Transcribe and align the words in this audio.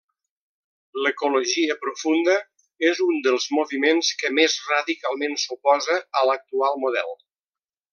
L'ecologia 1.07 1.75
profunda 1.83 2.37
és 2.89 3.03
un 3.09 3.21
dels 3.29 3.47
moviments 3.59 4.11
que 4.23 4.35
més 4.41 4.59
radicalment 4.75 5.41
s'oposa 5.47 6.03
a 6.23 6.29
l'actual 6.33 6.85
model. 6.89 7.19